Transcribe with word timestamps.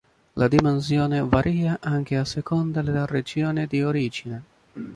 La 0.33 0.47
dimensione 0.47 1.19
varia 1.21 1.77
anche 1.79 2.17
a 2.17 2.25
seconda 2.25 2.81
della 2.81 3.05
regione 3.05 3.67
di 3.67 3.83
origine. 3.83 4.43